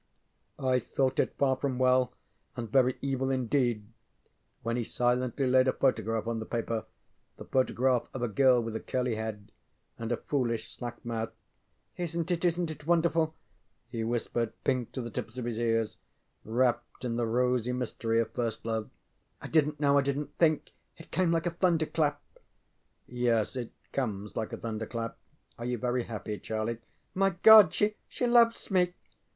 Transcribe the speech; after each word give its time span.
I 0.57 0.79
thought 0.79 1.19
it 1.19 1.35
far 1.37 1.55
from 1.57 1.77
well, 1.77 2.11
and 2.55 2.67
very 2.71 2.97
evil 3.03 3.29
indeed, 3.29 3.85
when 4.63 4.75
he 4.75 4.83
silently 4.83 5.45
laid 5.45 5.67
a 5.67 5.73
photograph 5.73 6.25
on 6.25 6.39
the 6.39 6.45
paper 6.47 6.85
the 7.37 7.45
photograph 7.45 8.09
of 8.11 8.23
a 8.23 8.27
girl 8.27 8.59
with 8.63 8.75
a 8.75 8.79
curly 8.79 9.13
head, 9.13 9.51
and 9.99 10.11
a 10.11 10.17
foolish 10.17 10.75
slack 10.75 11.05
mouth. 11.05 11.29
ŌĆ£IsnŌĆÖt 11.99 12.31
it 12.31 12.39
isnŌĆÖt 12.41 12.69
it 12.71 12.87
wonderful? 12.87 13.27
ŌĆØ 13.27 13.33
he 13.89 14.03
whispered, 14.03 14.53
pink 14.63 14.91
to 14.93 15.03
the 15.03 15.11
tips 15.11 15.37
of 15.37 15.45
his 15.45 15.59
ears, 15.59 15.97
wrapped 16.43 17.05
in 17.05 17.15
the 17.17 17.27
rosy 17.27 17.71
mystery 17.71 18.19
of 18.19 18.31
first 18.31 18.65
love. 18.65 18.89
ŌĆ£I 19.43 19.51
didnŌĆÖt 19.51 19.79
know; 19.79 19.99
I 19.99 20.01
didnŌĆÖt 20.01 20.29
think 20.39 20.71
it 20.97 21.11
came 21.11 21.31
like 21.31 21.45
a 21.45 21.51
thunderclap. 21.51 22.19
ŌĆØ 23.07 23.13
ŌĆ£Yes. 23.25 23.55
It 23.55 23.71
comes 23.91 24.35
like 24.35 24.51
a 24.51 24.57
thunderclap. 24.57 25.15
Are 25.59 25.65
you 25.65 25.77
very 25.77 26.05
happy, 26.05 26.39
Charlie? 26.39 26.77
ŌĆØ 26.77 26.81
ŌĆ£My 27.35 27.43
God 27.43 27.71
she 27.71 27.97
she 28.07 28.25
loves 28.25 28.71
me! 28.71 28.95